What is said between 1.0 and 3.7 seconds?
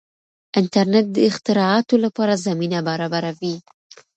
د اختراعاتو لپاره زمینه برابروي.